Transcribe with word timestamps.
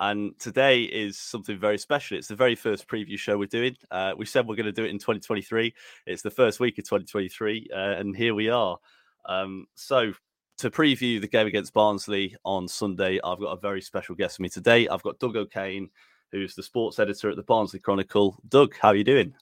And 0.00 0.36
today 0.38 0.84
is 0.84 1.18
something 1.18 1.58
very 1.58 1.76
special. 1.76 2.16
It's 2.16 2.28
the 2.28 2.34
very 2.34 2.54
first 2.54 2.88
preview 2.88 3.18
show 3.18 3.36
we're 3.36 3.46
doing. 3.46 3.76
Uh, 3.90 4.14
we 4.16 4.24
said 4.24 4.48
we're 4.48 4.56
going 4.56 4.64
to 4.64 4.72
do 4.72 4.84
it 4.84 4.90
in 4.90 4.98
2023. 4.98 5.74
It's 6.06 6.22
the 6.22 6.30
first 6.30 6.58
week 6.58 6.78
of 6.78 6.84
2023, 6.84 7.68
uh, 7.70 7.76
and 7.76 8.16
here 8.16 8.34
we 8.34 8.48
are. 8.48 8.78
Um, 9.26 9.66
so, 9.74 10.14
to 10.56 10.70
preview 10.70 11.20
the 11.20 11.28
game 11.28 11.46
against 11.46 11.74
Barnsley 11.74 12.34
on 12.46 12.66
Sunday, 12.66 13.20
I've 13.22 13.40
got 13.40 13.52
a 13.52 13.60
very 13.60 13.82
special 13.82 14.14
guest 14.14 14.38
with 14.38 14.44
me 14.44 14.48
today. 14.48 14.88
I've 14.88 15.02
got 15.02 15.18
Doug 15.18 15.36
O'Kane, 15.36 15.90
who's 16.32 16.54
the 16.54 16.62
sports 16.62 16.98
editor 16.98 17.28
at 17.28 17.36
the 17.36 17.42
Barnsley 17.42 17.80
Chronicle. 17.80 18.38
Doug, 18.48 18.74
how 18.80 18.88
are 18.88 18.96
you 18.96 19.04
doing? 19.04 19.34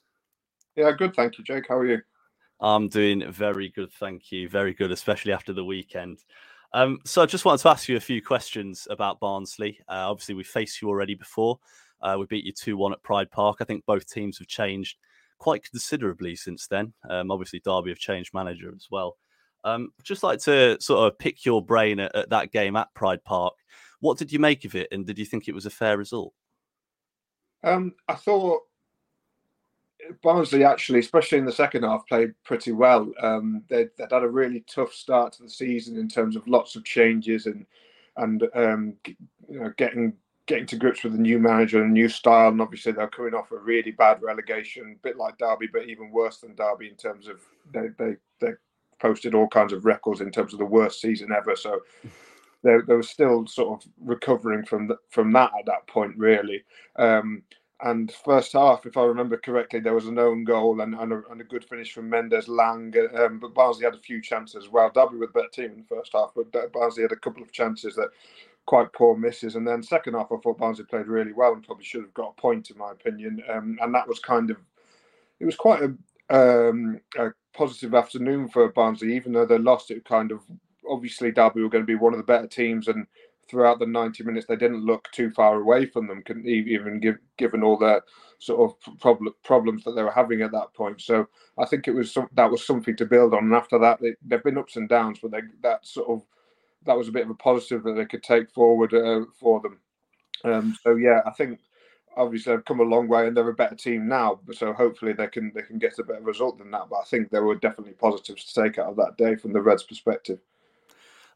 Yeah, 0.75 0.91
good. 0.91 1.15
Thank 1.15 1.37
you, 1.37 1.43
Jake. 1.45 1.67
How 1.69 1.77
are 1.77 1.85
you? 1.85 2.01
I'm 2.59 2.89
doing 2.89 3.31
very 3.31 3.69
good. 3.69 3.93
Thank 3.93 4.31
you. 4.33 4.49
Very 4.49 4.73
good, 4.73 4.91
especially 4.91 5.31
after 5.31 5.53
the 5.53 5.63
weekend. 5.63 6.19
Um, 6.73 6.99
so 7.05 7.21
I 7.21 7.25
just 7.25 7.45
wanted 7.45 7.61
to 7.63 7.69
ask 7.69 7.89
you 7.89 7.97
a 7.97 8.01
few 8.01 8.21
questions 8.21 8.87
about 8.89 9.19
Barnsley. 9.19 9.79
Uh, 9.87 10.09
obviously, 10.09 10.35
we 10.35 10.43
faced 10.43 10.81
you 10.81 10.87
already 10.87 11.15
before. 11.15 11.59
Uh, 12.01 12.15
we 12.19 12.25
beat 12.27 12.45
you 12.45 12.53
2 12.53 12.77
1 12.77 12.93
at 12.93 13.03
Pride 13.03 13.31
Park. 13.31 13.57
I 13.59 13.65
think 13.65 13.85
both 13.85 14.07
teams 14.07 14.37
have 14.37 14.47
changed 14.47 14.97
quite 15.39 15.63
considerably 15.69 16.35
since 16.35 16.67
then. 16.67 16.93
Um, 17.09 17.31
obviously, 17.31 17.61
Derby 17.63 17.89
have 17.89 17.97
changed 17.97 18.33
manager 18.33 18.71
as 18.75 18.87
well. 18.91 19.17
Um, 19.63 19.91
just 20.03 20.23
like 20.23 20.39
to 20.41 20.77
sort 20.79 21.11
of 21.11 21.19
pick 21.19 21.45
your 21.45 21.63
brain 21.63 21.99
at, 21.99 22.15
at, 22.15 22.29
that 22.29 22.51
game 22.51 22.75
at 22.75 22.93
Pride 22.93 23.23
Park. 23.23 23.53
What 23.99 24.17
did 24.17 24.31
you 24.31 24.39
make 24.39 24.63
of 24.63 24.75
it, 24.75 24.87
and 24.91 25.05
did 25.05 25.17
you 25.17 25.25
think 25.25 25.47
it 25.47 25.55
was 25.55 25.65
a 25.65 25.71
fair 25.71 25.97
result? 25.97 26.33
Um, 27.63 27.95
I 28.07 28.13
thought 28.15 28.61
Barnsley 30.21 30.63
actually, 30.63 30.99
especially 30.99 31.37
in 31.37 31.45
the 31.45 31.51
second 31.51 31.83
half, 31.83 32.07
played 32.07 32.33
pretty 32.43 32.71
well. 32.71 33.11
Um, 33.21 33.63
they'd, 33.69 33.89
they'd, 33.97 34.11
had 34.11 34.23
a 34.23 34.29
really 34.29 34.63
tough 34.67 34.93
start 34.93 35.33
to 35.33 35.43
the 35.43 35.49
season 35.49 35.97
in 35.97 36.07
terms 36.07 36.35
of 36.35 36.47
lots 36.47 36.75
of 36.75 36.83
changes 36.85 37.45
and 37.45 37.65
and 38.17 38.43
um, 38.55 38.95
you 39.47 39.59
know 39.59 39.73
getting 39.77 40.13
getting 40.45 40.65
to 40.65 40.77
grips 40.77 41.03
with 41.03 41.13
the 41.13 41.19
new 41.19 41.37
manager 41.37 41.83
and 41.83 41.93
new 41.93 42.09
style. 42.09 42.49
And 42.49 42.61
obviously 42.61 42.91
they're 42.91 43.07
coming 43.07 43.35
off 43.35 43.51
a 43.51 43.57
really 43.57 43.91
bad 43.91 44.21
relegation, 44.21 44.97
a 44.97 45.07
bit 45.07 45.17
like 45.17 45.37
Derby, 45.37 45.67
but 45.71 45.87
even 45.87 46.11
worse 46.11 46.39
than 46.39 46.55
Derby 46.55 46.89
in 46.89 46.95
terms 46.95 47.27
of 47.27 47.39
they 47.73 47.89
they, 47.97 48.15
they 48.39 48.53
posted 48.99 49.35
all 49.35 49.47
kinds 49.47 49.73
of 49.73 49.85
records 49.85 50.21
in 50.21 50.31
terms 50.31 50.53
of 50.53 50.59
the 50.59 50.65
worst 50.65 51.01
season 51.01 51.31
ever. 51.31 51.55
So. 51.55 51.81
They, 52.61 52.75
they 52.85 52.95
were 52.95 53.03
still 53.03 53.47
sort 53.47 53.81
of 53.81 53.89
recovering 54.01 54.65
from 54.65 54.89
the, 54.89 54.97
from 55.11 55.31
that 55.31 55.51
at 55.57 55.65
that 55.67 55.87
point, 55.87 56.17
really. 56.17 56.65
Um, 56.97 57.43
and 57.81 58.11
first 58.11 58.53
half, 58.53 58.85
if 58.85 58.97
I 58.97 59.03
remember 59.03 59.37
correctly, 59.37 59.79
there 59.79 59.93
was 59.93 60.07
an 60.07 60.19
own 60.19 60.43
goal 60.43 60.81
and, 60.81 60.93
and, 60.95 61.13
a, 61.13 61.21
and 61.31 61.39
a 61.39 61.45
good 61.45 61.63
finish 61.63 61.93
from 61.93 62.09
Mendez-Laing. 62.09 62.93
Um, 63.17 63.39
but 63.39 63.53
Barnsley 63.53 63.85
had 63.85 63.93
a 63.93 63.99
few 63.99 64.21
chances 64.21 64.65
as 64.65 64.69
well. 64.69 64.91
Derby 64.93 65.17
with 65.17 65.29
a 65.29 65.33
better 65.33 65.47
team 65.47 65.71
in 65.71 65.77
the 65.77 65.95
first 65.95 66.11
half, 66.13 66.31
but 66.35 66.51
Barnsley 66.73 67.03
had 67.03 67.13
a 67.13 67.17
couple 67.17 67.41
of 67.41 67.53
chances 67.53 67.95
that 67.95 68.09
quite 68.65 68.91
poor 68.91 69.15
misses. 69.15 69.55
And 69.55 69.65
then 69.65 69.81
second 69.81 70.15
half, 70.15 70.27
I 70.31 70.37
thought 70.37 70.57
Barnsley 70.57 70.85
played 70.85 71.07
really 71.07 71.31
well 71.31 71.53
and 71.53 71.63
probably 71.63 71.85
should 71.85 72.01
have 72.01 72.13
got 72.13 72.35
a 72.37 72.41
point, 72.41 72.69
in 72.69 72.77
my 72.77 72.91
opinion. 72.91 73.41
Um, 73.49 73.79
and 73.81 73.95
that 73.95 74.07
was 74.07 74.19
kind 74.19 74.51
of, 74.51 74.57
it 75.39 75.45
was 75.45 75.55
quite 75.55 75.81
a, 75.81 75.93
um, 76.35 76.99
a 77.17 77.29
positive 77.53 77.95
afternoon 77.95 78.49
for 78.49 78.67
Barnsley, 78.69 79.15
even 79.15 79.31
though 79.31 79.45
they 79.45 79.57
lost. 79.57 79.89
It 79.89 80.03
kind 80.03 80.31
of 80.31 80.41
obviously 80.89 81.31
Derby 81.31 81.61
were 81.61 81.69
going 81.69 81.83
to 81.83 81.87
be 81.87 81.95
one 81.95 82.13
of 82.13 82.17
the 82.17 82.23
better 82.23 82.47
teams 82.47 82.89
and 82.89 83.07
throughout 83.49 83.79
the 83.79 83.85
90 83.85 84.23
minutes 84.23 84.45
they 84.47 84.55
didn't 84.55 84.85
look 84.85 85.09
too 85.11 85.31
far 85.31 85.59
away 85.59 85.85
from 85.85 86.07
them 86.07 86.23
even 86.45 86.99
give, 86.99 87.17
given 87.37 87.63
all 87.63 87.77
the 87.77 88.01
sort 88.37 88.71
of 88.71 88.99
problem, 88.99 89.33
problems 89.43 89.83
that 89.83 89.91
they 89.95 90.03
were 90.03 90.11
having 90.11 90.41
at 90.41 90.51
that 90.51 90.73
point. 90.73 91.01
So 91.01 91.27
i 91.57 91.65
think 91.65 91.87
it 91.87 91.93
was 91.95 92.11
some, 92.11 92.29
that 92.33 92.49
was 92.49 92.65
something 92.65 92.95
to 92.97 93.05
build 93.05 93.33
on. 93.33 93.45
And 93.45 93.53
after 93.53 93.79
that 93.79 93.99
they, 93.99 94.15
they've 94.25 94.43
been 94.43 94.57
ups 94.57 94.75
and 94.75 94.87
downs 94.87 95.19
but 95.21 95.31
they, 95.31 95.41
that 95.63 95.85
sort 95.85 96.09
of 96.09 96.25
that 96.85 96.97
was 96.97 97.09
a 97.09 97.11
bit 97.11 97.23
of 97.23 97.29
a 97.29 97.35
positive 97.35 97.83
that 97.83 97.93
they 97.93 98.05
could 98.05 98.23
take 98.23 98.49
forward 98.51 98.93
uh, 98.93 99.25
for 99.39 99.59
them. 99.59 99.79
Um, 100.45 100.77
so 100.83 100.95
yeah 100.95 101.21
i 101.25 101.31
think 101.31 101.59
obviously 102.15 102.55
they've 102.55 102.65
come 102.65 102.79
a 102.79 102.83
long 102.83 103.07
way 103.09 103.27
and 103.27 103.35
they're 103.35 103.49
a 103.49 103.53
better 103.53 103.75
team 103.75 104.07
now 104.07 104.39
so 104.53 104.71
hopefully 104.73 105.13
they 105.13 105.27
can 105.27 105.51
they 105.53 105.61
can 105.61 105.77
get 105.77 105.99
a 105.99 106.03
better 106.03 106.21
result 106.21 106.57
than 106.57 106.71
that. 106.71 106.87
But 106.89 106.99
i 106.99 107.03
think 107.03 107.29
there 107.29 107.43
were 107.43 107.55
definitely 107.55 107.93
positives 107.93 108.45
to 108.45 108.61
take 108.61 108.77
out 108.77 108.87
of 108.87 108.95
that 108.97 109.17
day 109.17 109.35
from 109.35 109.53
the 109.53 109.61
reds 109.61 109.83
perspective 109.83 110.39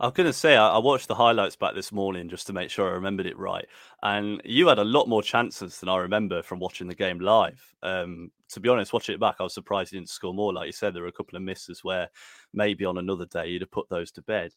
I 0.03 0.07
was 0.07 0.13
going 0.15 0.27
to 0.27 0.33
say, 0.33 0.57
I, 0.57 0.77
watched 0.79 1.07
the 1.07 1.15
highlights 1.15 1.55
back 1.55 1.75
this 1.75 1.93
morning 1.93 2.27
just 2.27 2.45
to 2.47 2.53
make 2.53 2.69
sure 2.69 2.89
I 2.89 2.91
remembered 2.91 3.25
it 3.25 3.37
right. 3.37 3.65
And 4.01 4.41
you 4.43 4.67
had 4.67 4.77
a 4.77 4.83
lot 4.83 5.07
more 5.07 5.23
chances 5.23 5.79
than 5.79 5.87
I 5.87 5.95
remember 5.95 6.43
from 6.43 6.59
watching 6.59 6.87
the 6.87 6.93
game 6.93 7.19
live. 7.19 7.73
Um, 7.81 8.29
to 8.49 8.59
be 8.59 8.67
honest, 8.67 8.91
watching 8.91 9.15
it 9.15 9.21
back, 9.21 9.37
I 9.39 9.43
was 9.43 9.53
surprised 9.53 9.93
you 9.93 9.99
didn't 9.99 10.09
score 10.09 10.33
more. 10.33 10.51
Like 10.51 10.65
you 10.65 10.73
said, 10.73 10.93
there 10.93 11.03
were 11.03 11.07
a 11.07 11.13
couple 11.13 11.37
of 11.37 11.43
misses 11.43 11.85
where 11.85 12.09
maybe 12.53 12.83
on 12.83 12.97
another 12.97 13.25
day 13.27 13.47
you'd 13.47 13.61
have 13.61 13.71
put 13.71 13.87
those 13.87 14.11
to 14.11 14.21
bed. 14.23 14.51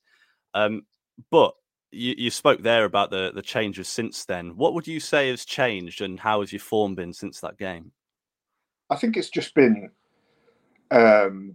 Um, 0.52 0.82
but 1.30 1.54
you, 1.92 2.16
you 2.18 2.30
spoke 2.32 2.60
there 2.60 2.84
about 2.84 3.10
the, 3.10 3.30
the 3.32 3.40
changes 3.40 3.86
since 3.86 4.24
then. 4.24 4.56
What 4.56 4.74
would 4.74 4.88
you 4.88 4.98
say 4.98 5.28
has 5.28 5.44
changed 5.44 6.00
and 6.00 6.18
how 6.18 6.40
has 6.40 6.52
your 6.52 6.58
form 6.58 6.96
been 6.96 7.12
since 7.12 7.38
that 7.42 7.56
game? 7.56 7.92
I 8.90 8.96
think 8.96 9.16
it's 9.16 9.30
just 9.30 9.54
been 9.54 9.92
um, 10.90 11.54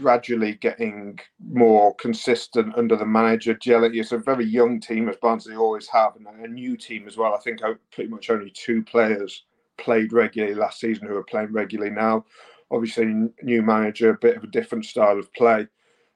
gradually 0.00 0.54
getting 0.54 1.18
more 1.52 1.94
consistent 1.96 2.76
under 2.76 2.96
the 2.96 3.06
manager. 3.06 3.54
Jelly 3.54 3.98
is 3.98 4.12
a 4.12 4.18
very 4.18 4.44
young 4.44 4.80
team, 4.80 5.08
as 5.08 5.16
Barnsley 5.16 5.56
always 5.56 5.88
have, 5.88 6.16
and 6.16 6.26
a 6.26 6.48
new 6.48 6.76
team 6.76 7.06
as 7.06 7.16
well. 7.16 7.34
I 7.34 7.38
think 7.38 7.60
pretty 7.92 8.10
much 8.10 8.30
only 8.30 8.50
two 8.50 8.82
players 8.82 9.44
played 9.78 10.12
regularly 10.12 10.54
last 10.54 10.80
season 10.80 11.06
who 11.06 11.16
are 11.16 11.24
playing 11.24 11.52
regularly 11.52 11.92
now. 11.92 12.24
Obviously, 12.70 13.06
new 13.42 13.62
manager, 13.62 14.10
a 14.10 14.18
bit 14.18 14.36
of 14.36 14.44
a 14.44 14.48
different 14.48 14.84
style 14.84 15.18
of 15.18 15.32
play. 15.34 15.66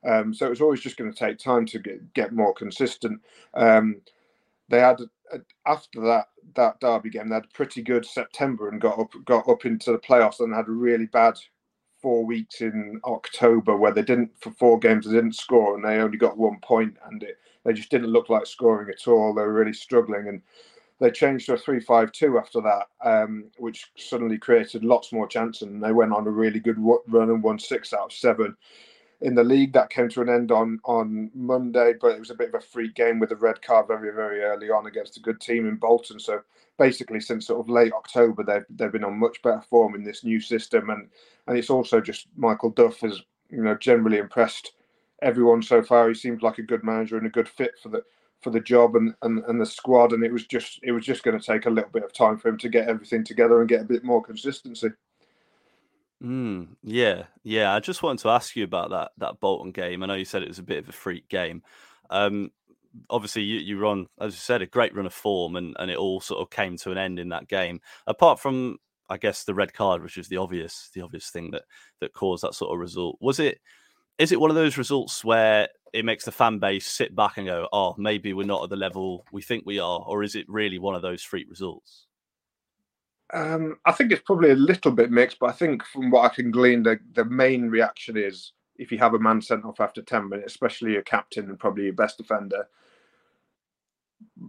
Um, 0.06 0.34
so 0.34 0.46
it 0.46 0.50
was 0.50 0.60
always 0.60 0.80
just 0.80 0.96
going 0.96 1.12
to 1.12 1.18
take 1.18 1.38
time 1.38 1.66
to 1.66 1.78
get, 1.78 2.14
get 2.14 2.32
more 2.32 2.52
consistent. 2.54 3.20
Um, 3.54 4.00
they 4.68 4.80
had 4.80 5.00
after 5.66 6.00
that 6.02 6.28
that 6.54 6.78
derby 6.80 7.10
game, 7.10 7.28
they 7.28 7.34
had 7.34 7.44
a 7.44 7.54
pretty 7.54 7.82
good 7.82 8.04
September 8.04 8.68
and 8.68 8.80
got 8.80 8.98
up 8.98 9.12
got 9.24 9.48
up 9.48 9.64
into 9.64 9.92
the 9.92 9.98
playoffs 9.98 10.40
and 10.40 10.54
had 10.54 10.68
a 10.68 10.72
really 10.72 11.06
bad 11.06 11.38
four 12.04 12.26
weeks 12.26 12.60
in 12.60 13.00
October 13.06 13.78
where 13.78 13.90
they 13.90 14.02
didn't 14.02 14.30
for 14.38 14.50
four 14.50 14.78
games 14.78 15.06
they 15.06 15.14
didn't 15.14 15.34
score 15.34 15.74
and 15.74 15.82
they 15.82 15.96
only 15.96 16.18
got 16.18 16.36
one 16.36 16.58
point 16.60 16.94
and 17.06 17.22
it, 17.22 17.38
they 17.64 17.72
just 17.72 17.90
didn't 17.90 18.12
look 18.12 18.28
like 18.28 18.44
scoring 18.44 18.90
at 18.90 19.08
all. 19.08 19.32
They 19.32 19.40
were 19.40 19.54
really 19.54 19.72
struggling 19.72 20.28
and 20.28 20.42
they 21.00 21.10
changed 21.10 21.46
to 21.46 21.54
a 21.54 21.56
three-five-two 21.56 22.36
after 22.36 22.60
that, 22.60 22.88
um, 23.02 23.46
which 23.56 23.90
suddenly 23.96 24.36
created 24.36 24.84
lots 24.84 25.14
more 25.14 25.26
chances 25.26 25.62
and 25.62 25.82
they 25.82 25.92
went 25.92 26.12
on 26.12 26.26
a 26.26 26.30
really 26.30 26.60
good 26.60 26.76
run 26.78 27.30
and 27.30 27.42
won 27.42 27.58
six 27.58 27.94
out 27.94 28.04
of 28.04 28.12
seven 28.12 28.54
in 29.20 29.34
the 29.34 29.44
league. 29.44 29.72
That 29.72 29.90
came 29.90 30.08
to 30.10 30.22
an 30.22 30.28
end 30.28 30.50
on 30.52 30.80
on 30.84 31.30
Monday, 31.34 31.94
but 32.00 32.12
it 32.12 32.18
was 32.20 32.30
a 32.30 32.34
bit 32.34 32.48
of 32.48 32.54
a 32.54 32.60
freak 32.60 32.94
game 32.94 33.18
with 33.18 33.32
a 33.32 33.36
red 33.36 33.62
card 33.62 33.88
very 33.88 34.12
very 34.12 34.42
early 34.42 34.70
on 34.70 34.86
against 34.86 35.16
a 35.16 35.20
good 35.20 35.40
team 35.40 35.68
in 35.68 35.76
Bolton. 35.76 36.18
So 36.20 36.40
basically, 36.78 37.20
since 37.20 37.46
sort 37.46 37.60
of 37.60 37.68
late 37.68 37.92
October, 37.92 38.44
they've 38.44 38.64
they've 38.70 38.92
been 38.92 39.04
on 39.04 39.18
much 39.18 39.40
better 39.42 39.62
form 39.62 39.94
in 39.94 40.04
this 40.04 40.24
new 40.24 40.40
system, 40.40 40.90
and 40.90 41.08
and 41.46 41.58
it's 41.58 41.70
also 41.70 42.00
just 42.00 42.28
Michael 42.36 42.70
Duff 42.70 43.00
has 43.00 43.22
you 43.50 43.62
know 43.62 43.76
generally 43.76 44.18
impressed 44.18 44.72
everyone 45.22 45.62
so 45.62 45.82
far. 45.82 46.08
He 46.08 46.14
seems 46.14 46.42
like 46.42 46.58
a 46.58 46.62
good 46.62 46.84
manager 46.84 47.16
and 47.16 47.26
a 47.26 47.30
good 47.30 47.48
fit 47.48 47.72
for 47.82 47.88
the 47.88 48.02
for 48.42 48.50
the 48.50 48.60
job 48.60 48.94
and, 48.94 49.14
and, 49.22 49.42
and 49.46 49.58
the 49.58 49.64
squad 49.64 50.12
and 50.12 50.22
it 50.22 50.30
was 50.30 50.46
just 50.46 50.78
it 50.82 50.92
was 50.92 51.04
just 51.04 51.22
going 51.22 51.38
to 51.38 51.44
take 51.44 51.64
a 51.64 51.70
little 51.70 51.90
bit 51.90 52.04
of 52.04 52.12
time 52.12 52.36
for 52.36 52.48
him 52.48 52.58
to 52.58 52.68
get 52.68 52.88
everything 52.88 53.24
together 53.24 53.60
and 53.60 53.70
get 53.70 53.80
a 53.80 53.84
bit 53.84 54.04
more 54.04 54.22
consistency. 54.22 54.88
Mm, 56.24 56.76
yeah, 56.82 57.24
yeah. 57.42 57.74
I 57.74 57.80
just 57.80 58.02
wanted 58.02 58.22
to 58.22 58.30
ask 58.30 58.56
you 58.56 58.64
about 58.64 58.90
that 58.90 59.12
that 59.18 59.40
Bolton 59.40 59.72
game. 59.72 60.02
I 60.02 60.06
know 60.06 60.14
you 60.14 60.24
said 60.24 60.42
it 60.42 60.48
was 60.48 60.58
a 60.58 60.62
bit 60.62 60.78
of 60.78 60.88
a 60.88 60.92
freak 60.92 61.28
game. 61.28 61.62
Um, 62.08 62.50
obviously, 63.10 63.42
you, 63.42 63.58
you 63.58 63.78
run, 63.78 64.06
as 64.18 64.32
you 64.34 64.38
said, 64.38 64.62
a 64.62 64.66
great 64.66 64.94
run 64.94 65.06
of 65.06 65.12
form, 65.12 65.56
and, 65.56 65.76
and 65.78 65.90
it 65.90 65.98
all 65.98 66.20
sort 66.20 66.40
of 66.40 66.50
came 66.50 66.76
to 66.78 66.90
an 66.92 66.98
end 66.98 67.18
in 67.18 67.28
that 67.30 67.48
game. 67.48 67.80
Apart 68.06 68.40
from, 68.40 68.78
I 69.10 69.18
guess, 69.18 69.44
the 69.44 69.54
red 69.54 69.74
card, 69.74 70.02
which 70.02 70.16
is 70.16 70.28
the 70.28 70.38
obvious 70.38 70.90
the 70.94 71.02
obvious 71.02 71.28
thing 71.30 71.50
that 71.50 71.64
that 72.00 72.14
caused 72.14 72.42
that 72.44 72.54
sort 72.54 72.72
of 72.72 72.80
result. 72.80 73.18
Was 73.20 73.38
it? 73.38 73.60
Is 74.18 74.32
it 74.32 74.40
one 74.40 74.50
of 74.50 74.56
those 74.56 74.78
results 74.78 75.24
where 75.24 75.68
it 75.92 76.04
makes 76.04 76.24
the 76.24 76.32
fan 76.32 76.58
base 76.58 76.86
sit 76.86 77.14
back 77.14 77.36
and 77.36 77.46
go, 77.46 77.68
"Oh, 77.72 77.94
maybe 77.98 78.32
we're 78.32 78.46
not 78.46 78.64
at 78.64 78.70
the 78.70 78.76
level 78.76 79.26
we 79.32 79.42
think 79.42 79.64
we 79.66 79.78
are," 79.78 80.00
or 80.00 80.22
is 80.22 80.36
it 80.36 80.46
really 80.48 80.78
one 80.78 80.94
of 80.94 81.02
those 81.02 81.22
freak 81.22 81.50
results? 81.50 82.06
Um, 83.34 83.78
I 83.84 83.90
think 83.90 84.12
it's 84.12 84.22
probably 84.22 84.50
a 84.50 84.56
little 84.56 84.92
bit 84.92 85.10
mixed, 85.10 85.40
but 85.40 85.50
I 85.50 85.52
think 85.52 85.84
from 85.84 86.10
what 86.10 86.24
I 86.24 86.34
can 86.34 86.52
glean, 86.52 86.84
the, 86.84 87.00
the 87.14 87.24
main 87.24 87.68
reaction 87.68 88.16
is 88.16 88.52
if 88.76 88.92
you 88.92 88.98
have 88.98 89.14
a 89.14 89.18
man 89.18 89.42
sent 89.42 89.64
off 89.64 89.80
after 89.80 90.02
10 90.02 90.28
minutes, 90.28 90.52
especially 90.52 90.92
your 90.92 91.02
captain 91.02 91.48
and 91.48 91.58
probably 91.58 91.84
your 91.84 91.94
best 91.94 92.16
defender, 92.16 92.68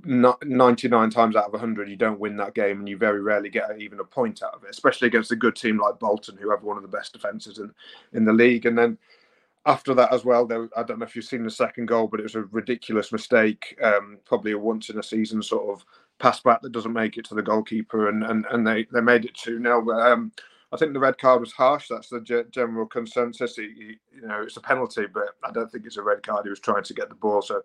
99 0.04 1.10
times 1.10 1.36
out 1.36 1.46
of 1.46 1.52
100, 1.54 1.90
you 1.90 1.96
don't 1.96 2.20
win 2.20 2.38
that 2.38 2.54
game 2.54 2.80
and 2.80 2.88
you 2.88 2.96
very 2.96 3.22
rarely 3.22 3.50
get 3.50 3.80
even 3.80 4.00
a 4.00 4.04
point 4.04 4.44
out 4.44 4.54
of 4.54 4.64
it, 4.64 4.70
especially 4.70 5.08
against 5.08 5.32
a 5.32 5.36
good 5.36 5.56
team 5.56 5.80
like 5.80 6.00
Bolton, 6.00 6.38
who 6.38 6.52
have 6.52 6.64
one 6.64 6.78
of 6.78 6.84
the 6.84 6.90
best 6.90 7.14
defences 7.14 7.58
in, 7.58 7.72
in 8.14 8.24
the 8.24 8.34
league. 8.34 8.68
And 8.68 8.78
then 8.78 9.00
after 9.66 9.96
that 9.96 10.14
as 10.14 10.24
well, 10.24 10.46
there, 10.46 10.70
I 10.78 10.84
don't 10.84 11.00
know 11.00 11.06
if 11.06 11.16
you've 11.16 11.26
seen 11.26 11.44
the 11.44 11.50
second 11.50 11.88
goal, 11.88 12.08
but 12.08 12.20
it 12.20 12.24
was 12.24 12.36
a 12.36 12.44
ridiculous 12.44 13.12
mistake, 13.12 13.78
um, 13.82 14.20
probably 14.26 14.52
a 14.52 14.60
once 14.60 14.90
in 14.90 15.00
a 15.00 15.04
season 15.04 15.42
sort 15.42 15.70
of 15.70 15.86
pass 16.20 16.40
back 16.40 16.62
that 16.62 16.72
doesn't 16.72 16.94
make 16.94 17.18
it 17.18 17.26
to 17.26 17.36
the 17.36 17.42
goalkeeper, 17.42 18.10
and 18.10 18.24
and, 18.24 18.46
and 18.52 18.66
they, 18.66 18.86
they 18.92 19.02
made 19.02 19.26
it 19.26 19.36
2 19.36 19.62
0. 19.62 19.90
Um, 19.92 20.32
I 20.72 20.78
think 20.78 20.94
the 20.94 21.00
red 21.00 21.18
card 21.18 21.42
was 21.42 21.54
harsh. 21.54 21.88
That's 21.90 22.10
the 22.10 22.22
g- 22.22 22.42
general 22.52 22.86
consensus. 22.86 23.56
He, 23.56 23.72
he, 23.78 23.98
you 24.16 24.28
know, 24.28 24.42
it's 24.42 24.58
a 24.58 24.62
penalty, 24.62 25.06
but 25.12 25.30
I 25.44 25.52
don't 25.52 25.72
think 25.72 25.86
it's 25.86 25.98
a 25.98 26.04
red 26.04 26.24
card. 26.24 26.46
He 26.46 26.50
was 26.50 26.60
trying 26.60 26.84
to 26.84 26.94
get 26.94 27.10
the 27.10 27.16
ball, 27.16 27.42
so 27.42 27.62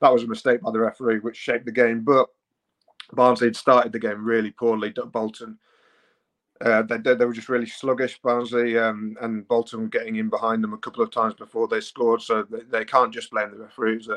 that 0.00 0.12
was 0.12 0.24
a 0.24 0.28
mistake 0.28 0.60
by 0.60 0.70
the 0.70 0.80
referee, 0.80 1.20
which 1.20 1.36
shaped 1.36 1.64
the 1.64 1.72
game. 1.72 2.00
But 2.00 2.28
Barnsley 3.12 3.48
had 3.48 3.56
started 3.56 3.92
the 3.92 3.98
game 3.98 4.24
really 4.24 4.50
poorly. 4.50 4.90
Bolton, 4.90 5.58
uh, 6.60 6.82
they, 6.82 6.98
they 6.98 7.24
were 7.24 7.32
just 7.32 7.48
really 7.48 7.66
sluggish, 7.66 8.20
Barnsley, 8.22 8.78
um, 8.78 9.16
and 9.20 9.46
Bolton 9.48 9.88
getting 9.88 10.16
in 10.16 10.28
behind 10.28 10.62
them 10.62 10.74
a 10.74 10.78
couple 10.78 11.02
of 11.02 11.10
times 11.10 11.34
before 11.34 11.68
they 11.68 11.80
scored. 11.80 12.22
So 12.22 12.44
they, 12.44 12.60
they 12.70 12.84
can't 12.84 13.12
just 13.12 13.30
blame 13.30 13.50
the 13.50 13.64
referees. 13.64 14.08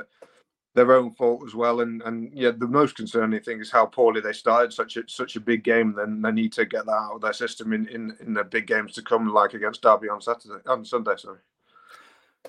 Their 0.76 0.94
own 0.94 1.14
fault 1.14 1.44
as 1.48 1.56
well. 1.56 1.82
And 1.82 2.02
and 2.04 2.32
yeah, 2.34 2.52
the 2.52 2.68
most 2.68 2.96
concerning 2.96 3.40
thing 3.42 3.60
is 3.60 3.72
how 3.72 3.86
poorly 3.86 4.22
they 4.22 4.34
started 4.34 4.74
such 4.74 4.98
a 4.98 5.04
such 5.08 5.36
a 5.36 5.42
big 5.42 5.64
game. 5.64 5.94
Then 5.94 6.22
they 6.22 6.32
need 6.32 6.54
to 6.54 6.66
get 6.66 6.86
that 6.86 6.92
out 6.92 7.16
of 7.16 7.22
their 7.22 7.34
system 7.34 7.74
in 7.74 7.88
in, 7.88 8.16
in 8.20 8.34
the 8.34 8.44
big 8.44 8.68
games 8.68 8.94
to 8.94 9.02
come, 9.02 9.34
like 9.34 9.54
against 9.54 9.82
Derby 9.82 10.10
on 10.10 10.22
Saturday 10.22 10.62
on 10.68 10.86
Sunday. 10.86 11.16
Sorry. 11.18 11.40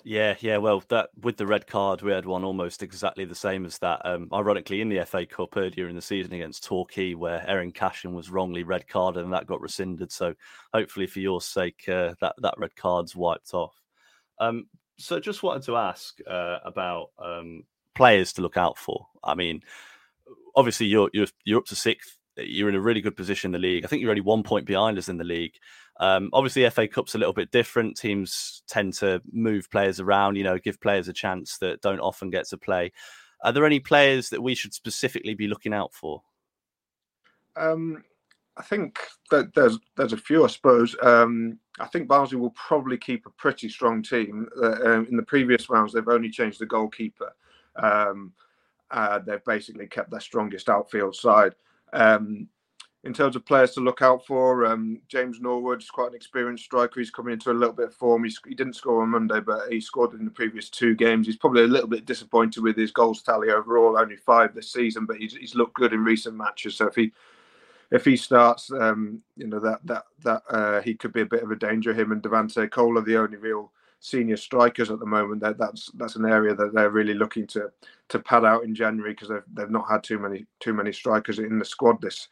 Yeah, 0.04 0.36
yeah. 0.40 0.58
Well, 0.58 0.82
that 0.88 1.10
with 1.22 1.36
the 1.36 1.46
red 1.46 1.66
card, 1.66 2.02
we 2.02 2.12
had 2.12 2.26
one 2.26 2.44
almost 2.44 2.82
exactly 2.82 3.24
the 3.24 3.34
same 3.34 3.64
as 3.64 3.78
that. 3.78 4.02
Um, 4.04 4.28
ironically, 4.32 4.80
in 4.80 4.88
the 4.88 5.04
FA 5.04 5.26
Cup 5.26 5.56
earlier 5.56 5.88
in 5.88 5.96
the 5.96 6.02
season 6.02 6.32
against 6.32 6.64
Torquay, 6.64 7.14
where 7.14 7.44
Eiran 7.48 7.74
Cashin 7.74 8.14
was 8.14 8.30
wrongly 8.30 8.62
red 8.62 8.86
carded 8.86 9.24
and 9.24 9.32
that 9.32 9.46
got 9.46 9.60
rescinded. 9.60 10.12
So, 10.12 10.34
hopefully, 10.72 11.06
for 11.06 11.20
your 11.20 11.40
sake, 11.40 11.88
uh, 11.88 12.14
that 12.20 12.34
that 12.38 12.54
red 12.58 12.76
card's 12.76 13.16
wiped 13.16 13.54
off. 13.54 13.74
Um, 14.38 14.66
so, 14.98 15.18
just 15.18 15.42
wanted 15.42 15.62
to 15.64 15.76
ask 15.76 16.18
uh, 16.26 16.58
about 16.64 17.10
um, 17.18 17.64
players 17.96 18.32
to 18.34 18.42
look 18.42 18.56
out 18.56 18.78
for. 18.78 19.06
I 19.24 19.34
mean, 19.34 19.62
obviously 20.54 20.86
you're 20.86 21.10
you're 21.12 21.26
you're 21.44 21.58
up 21.58 21.66
to 21.66 21.76
sixth. 21.76 22.16
You're 22.36 22.68
in 22.68 22.74
a 22.74 22.80
really 22.80 23.00
good 23.00 23.16
position 23.16 23.48
in 23.48 23.52
the 23.52 23.66
league. 23.66 23.84
I 23.84 23.88
think 23.88 24.02
you're 24.02 24.10
only 24.10 24.20
one 24.20 24.42
point 24.42 24.66
behind 24.66 24.98
us 24.98 25.08
in 25.08 25.16
the 25.16 25.24
league. 25.24 25.54
Um, 25.98 26.28
obviously, 26.34 26.68
FA 26.68 26.86
Cup's 26.86 27.14
a 27.14 27.18
little 27.18 27.32
bit 27.32 27.50
different. 27.50 27.96
Teams 27.96 28.62
tend 28.68 28.92
to 28.94 29.22
move 29.32 29.70
players 29.70 30.00
around, 30.00 30.36
you 30.36 30.44
know, 30.44 30.58
give 30.58 30.78
players 30.80 31.08
a 31.08 31.14
chance 31.14 31.56
that 31.58 31.80
don't 31.80 32.00
often 32.00 32.28
get 32.28 32.46
to 32.48 32.58
play. 32.58 32.92
Are 33.42 33.52
there 33.52 33.64
any 33.64 33.80
players 33.80 34.28
that 34.30 34.42
we 34.42 34.54
should 34.54 34.74
specifically 34.74 35.34
be 35.34 35.48
looking 35.48 35.72
out 35.72 35.94
for? 35.94 36.22
Um, 37.56 38.04
I 38.58 38.62
think 38.62 38.98
that 39.30 39.54
there's 39.54 39.78
there's 39.96 40.12
a 40.12 40.18
few, 40.18 40.44
I 40.44 40.48
suppose. 40.48 40.94
Um, 41.02 41.58
I 41.78 41.86
think 41.86 42.08
Barnsley 42.08 42.38
will 42.38 42.50
probably 42.50 42.98
keep 42.98 43.26
a 43.26 43.30
pretty 43.30 43.68
strong 43.68 44.02
team. 44.02 44.48
Uh, 44.62 44.82
um, 44.84 45.06
in 45.10 45.16
the 45.16 45.22
previous 45.22 45.70
rounds, 45.70 45.92
they've 45.92 46.06
only 46.06 46.30
changed 46.30 46.58
the 46.58 46.66
goalkeeper. 46.66 47.32
Um, 47.78 48.32
uh, 48.90 49.18
they've 49.18 49.44
basically 49.44 49.86
kept 49.86 50.10
their 50.10 50.20
strongest 50.20 50.68
outfield 50.68 51.14
side. 51.14 51.54
Um, 51.92 52.48
in 53.04 53.14
terms 53.14 53.36
of 53.36 53.46
players 53.46 53.72
to 53.72 53.80
look 53.80 54.02
out 54.02 54.26
for, 54.26 54.66
um, 54.66 55.00
James 55.06 55.40
Norwood's 55.40 55.88
quite 55.90 56.08
an 56.08 56.16
experienced 56.16 56.64
striker. 56.64 56.98
He's 56.98 57.10
coming 57.10 57.34
into 57.34 57.52
a 57.52 57.52
little 57.52 57.74
bit 57.74 57.88
of 57.88 57.94
form. 57.94 58.24
He 58.24 58.54
didn't 58.54 58.74
score 58.74 59.02
on 59.02 59.10
Monday, 59.10 59.38
but 59.38 59.70
he 59.70 59.80
scored 59.80 60.14
in 60.14 60.24
the 60.24 60.30
previous 60.30 60.68
two 60.68 60.96
games. 60.96 61.26
He's 61.26 61.36
probably 61.36 61.62
a 61.62 61.68
little 61.68 61.88
bit 61.88 62.04
disappointed 62.04 62.64
with 62.64 62.76
his 62.76 62.90
goals 62.90 63.22
tally 63.22 63.50
overall, 63.50 63.96
only 63.96 64.16
five 64.16 64.54
this 64.54 64.72
season, 64.72 65.06
but 65.06 65.18
he's, 65.18 65.36
he's 65.36 65.54
looked 65.54 65.74
good 65.74 65.92
in 65.92 66.02
recent 66.02 66.34
matches. 66.34 66.76
So 66.76 66.88
if 66.88 66.96
he 66.96 67.12
if 67.92 68.04
he 68.04 68.16
starts, 68.16 68.72
um, 68.72 69.22
you 69.36 69.46
know 69.46 69.60
that 69.60 69.78
that 69.84 70.04
that 70.24 70.42
uh, 70.50 70.80
he 70.82 70.94
could 70.94 71.12
be 71.12 71.20
a 71.20 71.26
bit 71.26 71.44
of 71.44 71.52
a 71.52 71.56
danger. 71.56 71.94
Him 71.94 72.10
and 72.12 72.22
Devante 72.22 72.68
Cole 72.70 72.98
are 72.98 73.02
the 73.02 73.16
only 73.16 73.36
real 73.36 73.70
senior 74.06 74.36
strikers 74.36 74.90
at 74.90 75.00
the 75.00 75.06
moment. 75.06 75.40
That 75.40 75.58
that's 75.58 75.90
that's 75.94 76.16
an 76.16 76.26
area 76.26 76.54
that 76.54 76.72
they're 76.72 76.90
really 76.90 77.14
looking 77.14 77.46
to 77.48 77.70
to 78.08 78.18
pad 78.20 78.44
out 78.44 78.64
in 78.64 78.74
January 78.74 79.12
because 79.12 79.28
they've 79.28 79.42
they've 79.52 79.70
not 79.70 79.90
had 79.90 80.04
too 80.04 80.18
many 80.18 80.46
too 80.60 80.72
many 80.72 80.92
strikers 80.92 81.38
in 81.38 81.58
the 81.58 81.64
squad 81.64 82.00
this 82.00 82.28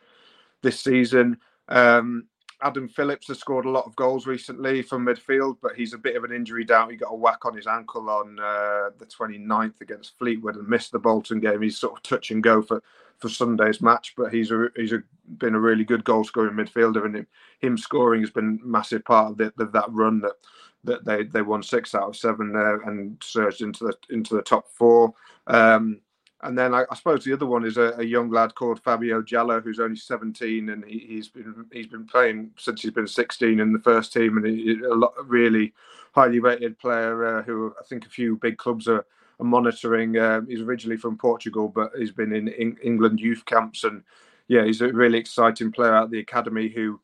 this 0.62 0.81
season. 0.81 1.38
Um, 1.69 2.29
Adam 2.62 2.88
Phillips 2.88 3.26
has 3.26 3.41
scored 3.41 3.67
a 3.67 3.71
lot 3.71 3.85
of 3.85 3.97
goals 3.97 4.26
recently 4.26 4.81
from 4.81 5.05
midfield, 5.05 5.59
but 5.61 5.75
he's 5.75 5.93
a 5.93 5.99
bit 5.99 6.17
of 6.17 6.25
an 6.25 6.32
injury 6.32 6.65
doubt. 6.65 6.91
He 6.91 6.97
got 6.97 7.12
a 7.12 7.17
whack 7.17 7.44
on 7.44 7.55
his 7.55 7.67
ankle 7.67 8.09
on 8.09 8.38
uh, 8.38 8.91
the 8.99 9.05
29th 9.05 9.81
against 9.82 10.17
Fleetwood 10.19 10.56
and 10.56 10.67
missed 10.67 10.93
the 10.93 10.99
Bolton 10.99 11.41
game. 11.41 11.61
He's 11.61 11.77
sort 11.77 11.99
of 11.99 12.03
touch 12.03 12.31
and 12.31 12.43
go 12.43 12.62
for, 12.62 12.82
for 13.19 13.29
Sunday's 13.29 13.82
match, 13.82 14.15
but 14.17 14.32
he's 14.32 14.50
a, 14.50 14.69
he's 14.77 14.93
a, 14.93 15.03
been 15.37 15.55
a 15.55 15.61
really 15.61 15.85
good 15.85 16.05
goal 16.05 16.25
scoring 16.25 16.55
midfielder, 16.55 17.05
and 17.05 17.27
him, 17.59 17.77
scoring 17.77 18.23
has 18.23 18.31
been 18.31 18.59
massive 18.62 19.05
part 19.05 19.32
of, 19.32 19.37
the, 19.37 19.53
of 19.59 19.73
that 19.73 19.91
run 19.91 20.20
that 20.20 20.37
that 20.84 21.04
they 21.04 21.25
they 21.25 21.42
won 21.42 21.62
six 21.62 21.94
out 21.94 22.08
of 22.08 22.16
seven 22.16 22.52
there 22.52 22.82
and 22.82 23.16
surged 23.22 23.62
into 23.62 23.84
the 23.84 23.94
into 24.10 24.34
the 24.34 24.42
top 24.42 24.69
four. 24.70 25.14
Um, 25.46 26.00
and 26.42 26.58
then 26.58 26.75
I, 26.75 26.84
I, 26.90 26.94
suppose 26.94 27.25
the 27.25 27.32
other 27.32 27.46
one 27.46 27.64
is 27.64 27.78
a, 27.78 27.94
a, 27.98 28.02
young 28.02 28.31
lad 28.31 28.54
called 28.54 28.82
Fabio 28.82 29.22
Jalo, 29.22 29.62
who's 29.62 29.81
only 29.81 29.96
17, 29.96 30.69
and 30.69 30.84
he, 30.84 31.16
has 31.16 31.28
been 31.28 31.64
he's 31.72 31.86
been 31.86 32.06
playing 32.06 32.50
since 32.58 32.82
he's 32.82 32.90
been 32.90 33.06
16 33.06 33.60
in 33.60 33.72
the 33.72 33.78
first 33.78 34.12
team, 34.12 34.36
and 34.36 34.46
he, 34.46 34.78
a 34.84 34.94
lot, 34.94 35.14
really 35.26 35.72
highly 36.14 36.40
rated 36.40 36.78
player 36.78 37.38
uh, 37.38 37.42
who 37.42 37.75
I 37.81 37.84
think 37.84 38.04
a 38.04 38.10
few 38.10 38.36
big 38.36 38.58
clubs 38.58 38.88
are, 38.88 39.06
are 39.40 39.44
monitoring. 39.44 40.19
Uh, 40.19 40.42
he's 40.46 40.60
originally 40.60 40.98
from 40.98 41.16
Portugal, 41.16 41.69
but 41.69 41.92
he's 41.98 42.12
been 42.12 42.34
in, 42.34 42.48
in 42.48 42.76
England 42.82 43.20
youth 43.20 43.44
camps, 43.46 43.84
and 43.84 44.02
yeah, 44.46 44.64
he's 44.64 44.82
a 44.82 44.92
really 44.92 45.19
exciting 45.19 45.72
player 45.72 45.96
of 45.96 46.10
the 46.10 46.20
academy 46.20 46.69
who 46.69 47.00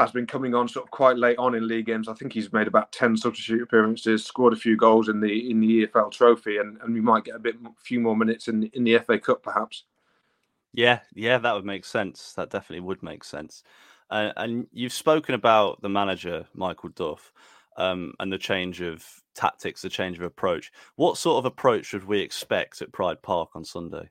has 0.00 0.12
been 0.12 0.26
coming 0.26 0.54
on 0.54 0.68
sort 0.68 0.86
of 0.86 0.90
quite 0.90 1.16
late 1.16 1.38
on 1.38 1.54
in 1.54 1.66
league 1.66 1.86
games. 1.86 2.08
I 2.08 2.14
think 2.14 2.32
he's 2.32 2.52
made 2.52 2.66
about 2.66 2.92
ten 2.92 3.16
substitute 3.16 3.62
appearances, 3.62 4.24
scored 4.24 4.52
a 4.52 4.56
few 4.56 4.76
goals 4.76 5.08
in 5.08 5.20
the 5.20 5.50
in 5.50 5.60
the 5.60 5.86
EFL 5.86 6.12
Trophy, 6.12 6.58
and, 6.58 6.78
and 6.82 6.94
we 6.94 7.00
might 7.00 7.24
get 7.24 7.36
a 7.36 7.40
bit 7.40 7.56
few 7.78 8.00
more 8.00 8.16
minutes 8.16 8.48
in 8.48 8.64
in 8.74 8.84
the 8.84 8.98
FA 8.98 9.18
Cup 9.18 9.42
perhaps. 9.42 9.84
Yeah, 10.72 11.00
yeah, 11.14 11.38
that 11.38 11.54
would 11.54 11.64
make 11.64 11.84
sense. 11.84 12.32
That 12.34 12.50
definitely 12.50 12.86
would 12.86 13.02
make 13.02 13.24
sense. 13.24 13.62
Uh, 14.10 14.32
and 14.36 14.66
you've 14.72 14.92
spoken 14.92 15.34
about 15.34 15.80
the 15.82 15.88
manager 15.88 16.46
Michael 16.54 16.90
Duff 16.90 17.32
um, 17.76 18.12
and 18.18 18.32
the 18.32 18.38
change 18.38 18.80
of 18.80 19.06
tactics, 19.34 19.82
the 19.82 19.88
change 19.88 20.18
of 20.18 20.24
approach. 20.24 20.72
What 20.96 21.16
sort 21.16 21.38
of 21.38 21.44
approach 21.44 21.86
should 21.86 22.04
we 22.04 22.20
expect 22.20 22.82
at 22.82 22.92
Pride 22.92 23.22
Park 23.22 23.50
on 23.54 23.64
Sunday? 23.64 24.10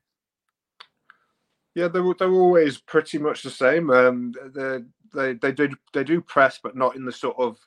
Yeah, 1.75 1.87
they're, 1.87 2.03
they're 2.17 2.31
always 2.31 2.77
pretty 2.77 3.17
much 3.17 3.43
the 3.43 3.49
same. 3.49 3.89
Um, 3.89 4.33
they're 4.53 4.83
they 5.13 5.33
they 5.33 5.51
do 5.51 5.69
they 5.93 6.03
do 6.03 6.21
press, 6.21 6.59
but 6.61 6.75
not 6.75 6.95
in 6.95 7.05
the 7.05 7.11
sort 7.11 7.37
of 7.37 7.57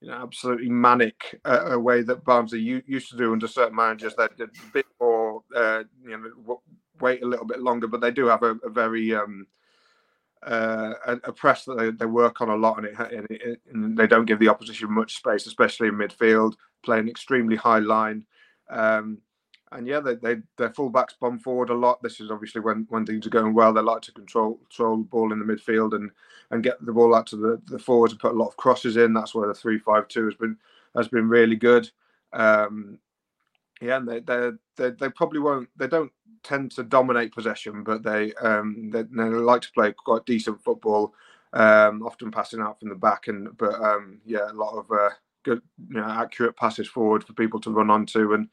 you 0.00 0.08
know 0.08 0.14
absolutely 0.22 0.68
manic 0.68 1.40
uh, 1.44 1.76
way 1.78 2.02
that 2.02 2.24
Barnsley 2.24 2.60
used 2.60 3.10
to 3.10 3.16
do 3.16 3.32
under 3.32 3.48
certain 3.48 3.76
managers. 3.76 4.14
They 4.16 4.26
did 4.36 4.50
a 4.50 4.72
bit 4.72 4.86
more, 5.00 5.42
uh, 5.54 5.84
you 6.02 6.32
know, 6.46 6.60
wait 7.00 7.22
a 7.22 7.26
little 7.26 7.46
bit 7.46 7.60
longer, 7.60 7.86
but 7.86 8.00
they 8.00 8.10
do 8.10 8.26
have 8.26 8.42
a, 8.42 8.56
a 8.64 8.70
very 8.70 9.14
um, 9.14 9.46
uh, 10.46 10.94
a, 11.06 11.12
a, 11.24 11.32
press 11.32 11.64
that 11.64 11.78
they, 11.78 11.90
they 11.90 12.06
work 12.06 12.40
on 12.40 12.48
a 12.48 12.56
lot, 12.56 12.78
and, 12.78 12.86
it, 12.86 12.96
and, 12.98 13.26
it, 13.30 13.60
and, 13.72 13.96
they 13.96 14.08
don't 14.08 14.24
give 14.24 14.40
the 14.40 14.48
opposition 14.48 14.92
much 14.92 15.16
space, 15.16 15.46
especially 15.46 15.86
in 15.86 15.94
midfield, 15.94 16.54
playing 16.82 17.08
extremely 17.08 17.54
high 17.54 17.78
line. 17.78 18.24
Um, 18.68 19.18
and 19.72 19.86
yeah, 19.86 20.00
they, 20.00 20.14
they 20.16 20.36
their 20.56 20.70
fullbacks 20.70 21.18
bomb 21.20 21.38
forward 21.38 21.70
a 21.70 21.74
lot. 21.74 22.02
This 22.02 22.20
is 22.20 22.30
obviously 22.30 22.60
when 22.60 22.86
when 22.88 23.06
things 23.06 23.26
are 23.26 23.30
going 23.30 23.54
well. 23.54 23.72
They 23.72 23.80
like 23.80 24.02
to 24.02 24.12
control 24.12 24.56
control 24.56 24.98
the 24.98 25.04
ball 25.04 25.32
in 25.32 25.38
the 25.38 25.44
midfield 25.44 25.94
and 25.94 26.10
and 26.50 26.62
get 26.62 26.84
the 26.84 26.92
ball 26.92 27.14
out 27.14 27.26
to 27.28 27.36
the, 27.36 27.60
the 27.66 27.78
forwards 27.78 28.12
and 28.12 28.20
put 28.20 28.32
a 28.32 28.38
lot 28.38 28.48
of 28.48 28.56
crosses 28.56 28.96
in. 28.96 29.12
That's 29.12 29.34
where 29.34 29.48
the 29.48 29.54
three 29.54 29.78
five 29.78 30.08
two 30.08 30.24
has 30.26 30.34
been 30.34 30.56
has 30.94 31.08
been 31.08 31.28
really 31.28 31.56
good. 31.56 31.90
Um, 32.32 32.98
yeah, 33.80 33.96
and 33.96 34.08
they, 34.08 34.20
they 34.20 34.50
they 34.76 34.90
they 34.90 35.08
probably 35.08 35.40
won't. 35.40 35.68
They 35.76 35.88
don't 35.88 36.12
tend 36.42 36.72
to 36.72 36.82
dominate 36.82 37.34
possession, 37.34 37.82
but 37.82 38.02
they 38.02 38.32
um 38.34 38.90
they, 38.90 39.02
they 39.02 39.24
like 39.24 39.62
to 39.62 39.72
play 39.72 39.92
quite 39.92 40.26
decent 40.26 40.62
football. 40.62 41.14
Um, 41.54 42.02
often 42.02 42.30
passing 42.30 42.60
out 42.60 42.80
from 42.80 42.88
the 42.88 42.94
back, 42.94 43.28
and 43.28 43.56
but 43.58 43.74
um 43.74 44.20
yeah, 44.24 44.50
a 44.50 44.54
lot 44.54 44.74
of 44.74 44.90
uh, 44.90 45.10
good 45.42 45.62
you 45.88 45.96
know 45.96 46.04
accurate 46.08 46.56
passes 46.56 46.88
forward 46.88 47.24
for 47.24 47.32
people 47.32 47.60
to 47.60 47.70
run 47.70 47.90
onto 47.90 48.34
and 48.34 48.48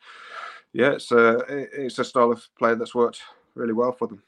yeah, 0.73 0.91
it's 0.91 1.11
a 1.11 1.37
it's 1.47 1.99
a 1.99 2.05
style 2.05 2.31
of 2.31 2.45
play 2.57 2.75
that's 2.75 2.95
worked 2.95 3.21
really 3.55 3.73
well 3.73 3.91
for 3.91 4.07
them. 4.07 4.21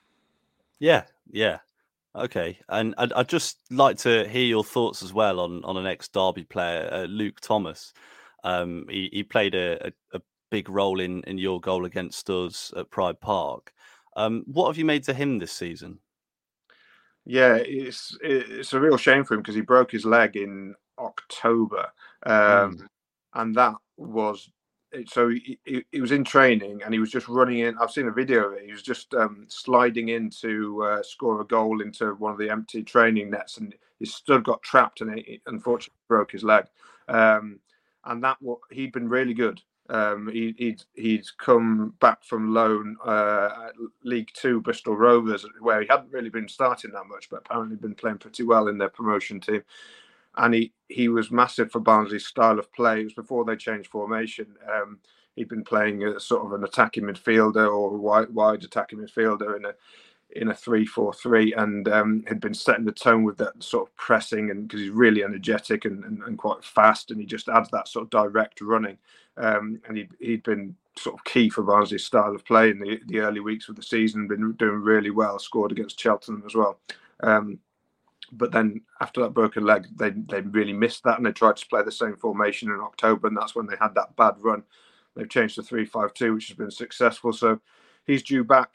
Yeah, 0.80 1.04
yeah, 1.30 1.60
okay. 2.16 2.58
And 2.70 2.96
I'd, 2.98 3.14
I'd 3.14 3.30
just 3.30 3.60
like 3.70 3.98
to 4.00 4.28
hear 4.28 4.46
your 4.46 4.64
thoughts 4.64 5.04
as 5.04 5.14
well 5.14 5.40
on 5.40 5.64
on 5.64 5.78
an 5.78 5.86
ex 5.86 6.08
Derby 6.08 6.44
player, 6.44 6.90
uh, 6.92 7.04
Luke 7.04 7.40
Thomas. 7.40 7.94
Um, 8.44 8.88
he, 8.90 9.08
he 9.14 9.24
played 9.24 9.54
a, 9.54 9.88
a, 9.88 9.92
a, 10.16 10.22
big 10.50 10.68
role 10.68 11.00
in 11.00 11.24
in 11.24 11.38
your 11.38 11.62
goal 11.62 11.86
against 11.86 12.30
us 12.30 12.74
at 12.76 12.90
Pride 12.90 13.22
Park. 13.22 13.72
Um, 14.18 14.44
what 14.48 14.68
have 14.68 14.78
you 14.78 14.84
made 14.84 15.04
to 15.04 15.14
him 15.14 15.38
this 15.38 15.54
season? 15.54 16.00
Yeah, 17.24 17.56
it's 17.56 18.18
it's 18.22 18.74
a 18.74 18.80
real 18.80 18.98
shame 18.98 19.24
for 19.24 19.36
him 19.36 19.42
because 19.42 19.56
he 19.56 19.62
broke 19.62 19.92
his 19.92 20.06
leg 20.06 20.36
in 20.36 20.74
October, 20.98 21.92
um, 22.26 22.78
mm. 22.78 22.88
and 23.36 23.56
that 23.56 23.76
was 23.98 24.50
so 25.08 25.30
he, 25.30 25.58
he, 25.64 25.84
he, 25.92 26.02
was 26.02 26.12
in 26.12 26.24
training 26.24 26.82
and 26.84 26.94
he 26.94 27.00
was 27.00 27.12
just 27.12 27.28
running 27.28 27.60
in. 27.60 27.78
I've 27.78 27.92
seen 27.92 28.08
a 28.08 28.12
video 28.12 28.48
of 28.48 28.54
it. 28.54 28.66
He 28.66 28.72
was 28.72 28.82
just 28.82 29.14
um, 29.14 29.46
sliding 29.48 30.10
in 30.10 30.30
to 30.42 30.84
uh, 30.84 31.04
score 31.04 31.42
a 31.42 31.46
goal 31.46 31.82
into 31.82 32.14
one 32.16 32.32
of 32.32 32.38
the 32.38 32.50
empty 32.50 32.84
training 32.84 33.30
nets, 33.30 33.58
and 33.58 33.74
he 34.00 34.06
still 34.06 34.40
got 34.40 34.62
trapped 34.62 35.02
and 35.02 35.18
he 35.18 35.42
unfortunately 35.46 36.00
broke 36.08 36.32
his 36.32 36.44
leg. 36.44 36.66
Um, 37.08 37.60
and 38.06 38.24
that 38.24 38.38
he'd 38.72 38.92
been 38.92 39.08
really 39.08 39.34
good. 39.34 39.62
Um, 39.90 40.30
he, 40.32 40.56
would 40.60 40.84
he'd 40.94 41.26
come 41.38 41.94
back 42.00 42.24
from 42.24 42.54
loan 42.54 42.96
uh, 43.06 43.68
at 43.68 43.74
League 44.04 44.30
Two 44.34 44.62
Bristol 44.62 44.96
Rovers, 44.96 45.46
where 45.60 45.82
he 45.82 45.88
hadn't 45.88 46.12
really 46.12 46.30
been 46.30 46.48
starting 46.48 46.92
that 46.92 47.08
much, 47.08 47.30
but 47.30 47.44
apparently 47.46 47.76
been 47.76 47.96
playing 47.96 48.18
pretty 48.18 48.44
well 48.44 48.68
in 48.68 48.78
their 48.78 48.90
promotion 48.90 49.40
team 49.40 49.64
and 50.38 50.54
he 50.54 50.74
he 50.88 51.08
was 51.08 51.32
massive 51.32 51.72
for 51.72 51.80
Barnsley's 51.80 52.28
style 52.28 52.60
of 52.60 52.72
play. 52.74 53.02
It 53.02 53.06
was 53.06 53.14
before 53.14 53.46
they 53.46 53.56
changed 53.56 53.90
formation. 53.90 54.48
Um, 54.74 55.00
he'd 55.36 55.50
been 55.50 55.64
playing 55.64 56.04
as 56.04 56.26
sort 56.26 56.46
of 56.46 56.54
an 56.54 56.64
attacking 56.64 57.04
midfielder 57.04 57.68
or 57.68 57.98
wide, 57.98 58.30
wide 58.30 58.64
attacking 58.64 59.00
midfielder 59.00 59.58
in 59.58 59.66
a 59.66 59.74
in 60.34 60.50
a 60.50 60.54
three 60.54 60.86
four 60.86 61.14
three, 61.14 61.54
and 61.54 61.88
um, 61.90 62.24
had 62.28 62.40
been 62.40 62.54
setting 62.54 62.86
the 62.86 62.92
tone 62.92 63.24
with 63.24 63.38
that 63.38 63.62
sort 63.62 63.88
of 63.88 63.96
pressing, 63.96 64.50
and 64.50 64.68
because 64.68 64.82
he's 64.82 64.90
really 64.90 65.24
energetic 65.24 65.86
and, 65.86 66.04
and, 66.06 66.24
and, 66.24 66.38
quite 66.38 66.64
fast, 66.64 67.12
and 67.12 67.20
he 67.20 67.26
just 67.26 67.50
adds 67.50 67.70
that 67.72 67.88
sort 67.88 68.04
of 68.04 68.10
direct 68.10 68.62
running. 68.62 68.98
Um, 69.38 69.82
and 69.88 69.98
he 69.98 70.08
he'd 70.20 70.44
been 70.44 70.76
sort 70.98 71.16
of 71.16 71.24
key 71.24 71.50
for 71.50 71.64
Barnsley's 71.64 72.06
style 72.06 72.36
of 72.36 72.46
play 72.46 72.70
in 72.70 72.80
the, 72.80 73.00
the 73.08 73.20
early 73.20 73.40
weeks 73.40 73.70
of 73.70 73.76
the 73.76 73.84
season, 73.84 74.28
been 74.28 74.54
doing 74.54 74.82
really 74.82 75.10
well, 75.10 75.40
scored 75.40 75.72
against 75.72 76.00
Cheltenham 76.00 76.44
as 76.46 76.56
well. 76.56 76.80
Um, 77.22 77.60
but 78.32 78.52
then 78.52 78.82
after 79.02 79.22
that 79.22 79.34
broken 79.34 79.66
leg, 79.66 79.88
they 79.96 80.12
they 80.12 80.42
really 80.42 80.74
missed 80.74 81.04
that, 81.04 81.18
and 81.18 81.26
they 81.26 81.32
tried 81.32 81.58
to 81.58 81.68
play 81.68 81.84
the 81.84 81.92
same 81.92 82.16
formation 82.16 82.70
in 82.70 82.80
October, 82.80 83.28
and 83.28 83.38
that's 83.38 83.56
when 83.56 83.68
they 83.68 83.76
had 83.80 83.94
that 83.96 84.16
bad 84.16 84.36
run. 84.40 84.64
They've 85.16 85.30
changed 85.30 85.56
to 85.56 85.64
three 85.64 85.86
five 85.86 86.14
two, 86.14 86.34
which 86.34 86.48
has 86.48 86.58
been 86.58 86.72
successful. 86.72 87.34
So 87.34 87.60
he's 88.06 88.24
due 88.24 88.44
back 88.44 88.74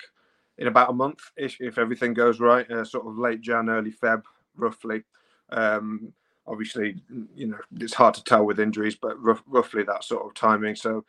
in 0.58 0.66
about 0.66 0.90
a 0.90 0.94
month 0.94 1.20
if, 1.36 1.60
if 1.60 1.78
everything 1.78 2.14
goes 2.14 2.40
right, 2.40 2.70
uh, 2.70 2.84
sort 2.84 3.06
of 3.06 3.18
late 3.18 3.40
Jan, 3.40 3.68
early 3.68 3.92
Feb, 3.92 4.22
roughly. 4.56 5.04
Um, 5.50 6.12
obviously, 6.46 7.02
you 7.34 7.48
know 7.48 7.58
it's 7.80 7.94
hard 7.94 8.14
to 8.14 8.24
tell 8.24 8.44
with 8.44 8.60
injuries, 8.60 8.96
but 8.96 9.22
rough, 9.22 9.42
roughly 9.46 9.82
that 9.84 10.04
sort 10.04 10.26
of 10.26 10.34
timing. 10.34 10.76
So. 10.76 11.04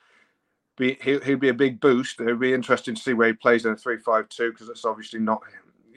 Be, 0.79 0.95
he'll, 1.01 1.19
he'll 1.21 1.37
be 1.37 1.49
a 1.49 1.55
big 1.55 1.79
boost. 1.79 2.21
It'll 2.21 2.35
be 2.37 2.53
interesting 2.53 2.93
to 2.93 3.01
see 3.01 3.13
where 3.13 3.29
he 3.29 3.33
plays 3.33 3.65
in 3.65 3.71
a 3.71 3.75
three-five-two 3.75 4.51
because 4.51 4.69
it's 4.69 4.85
obviously 4.85 5.19
not 5.19 5.41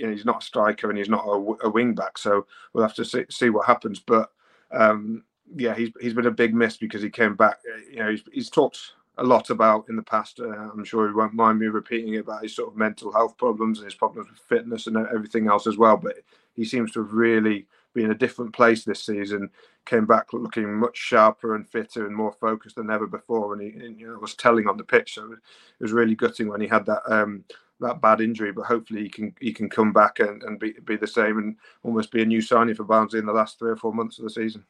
you 0.00 0.06
know 0.06 0.12
he's 0.12 0.24
not 0.24 0.42
a 0.42 0.46
striker 0.46 0.88
and 0.88 0.98
he's 0.98 1.10
not 1.10 1.26
a, 1.26 1.66
a 1.66 1.70
wing 1.70 1.94
back, 1.94 2.16
so 2.16 2.46
we'll 2.72 2.82
have 2.82 2.94
to 2.94 3.04
see, 3.04 3.24
see 3.28 3.50
what 3.50 3.66
happens. 3.66 4.00
But 4.00 4.30
um, 4.70 5.24
yeah, 5.54 5.74
he's 5.74 5.90
he's 6.00 6.14
been 6.14 6.26
a 6.26 6.30
big 6.30 6.54
miss 6.54 6.78
because 6.78 7.02
he 7.02 7.10
came 7.10 7.36
back. 7.36 7.58
You 7.92 7.98
know, 7.98 8.10
he's, 8.10 8.22
he's 8.32 8.50
talked 8.50 8.94
a 9.18 9.24
lot 9.24 9.50
about 9.50 9.84
in 9.90 9.96
the 9.96 10.02
past. 10.02 10.40
Uh, 10.40 10.48
I'm 10.48 10.84
sure 10.84 11.06
he 11.06 11.14
won't 11.14 11.34
mind 11.34 11.58
me 11.58 11.66
repeating 11.66 12.14
it 12.14 12.20
about 12.20 12.42
his 12.42 12.56
sort 12.56 12.70
of 12.70 12.78
mental 12.78 13.12
health 13.12 13.36
problems 13.36 13.78
and 13.78 13.84
his 13.84 13.94
problems 13.94 14.30
with 14.30 14.38
fitness 14.38 14.86
and 14.86 14.96
everything 14.96 15.48
else 15.48 15.66
as 15.66 15.76
well. 15.76 15.98
But 15.98 16.16
he 16.54 16.64
seems 16.64 16.92
to 16.92 17.02
have 17.02 17.12
really 17.12 17.66
been 17.92 18.06
in 18.06 18.12
a 18.12 18.14
different 18.14 18.54
place 18.54 18.84
this 18.84 19.04
season. 19.04 19.50
Came 19.84 20.06
back 20.06 20.32
looking 20.32 20.72
much 20.72 20.96
sharper 20.96 21.56
and 21.56 21.68
fitter 21.68 22.06
and 22.06 22.16
more 22.16 22.32
focused 22.32 22.76
than 22.76 22.90
ever 22.90 23.06
before, 23.06 23.52
and 23.52 23.60
he 23.60 23.84
and, 23.84 24.00
you 24.00 24.06
know, 24.06 24.18
was 24.18 24.34
telling 24.34 24.66
on 24.66 24.78
the 24.78 24.84
pitch. 24.84 25.14
So 25.14 25.32
it 25.32 25.38
was 25.82 25.92
really 25.92 26.14
gutting 26.14 26.48
when 26.48 26.60
he 26.62 26.68
had 26.68 26.86
that 26.86 27.02
um, 27.12 27.44
that 27.80 28.00
bad 28.00 28.20
injury, 28.20 28.52
but 28.52 28.66
hopefully 28.66 29.02
he 29.02 29.08
can 29.08 29.34
he 29.40 29.52
can 29.52 29.68
come 29.68 29.92
back 29.92 30.20
and, 30.20 30.42
and 30.42 30.58
be 30.58 30.72
be 30.84 30.96
the 30.96 31.06
same 31.06 31.38
and 31.38 31.56
almost 31.82 32.10
be 32.10 32.22
a 32.22 32.26
new 32.26 32.40
signing 32.40 32.74
for 32.74 32.84
Barnsley 32.84 33.18
in 33.18 33.26
the 33.26 33.32
last 33.32 33.58
three 33.58 33.70
or 33.70 33.76
four 33.76 33.92
months 33.92 34.18
of 34.18 34.24
the 34.24 34.30
season. 34.30 34.64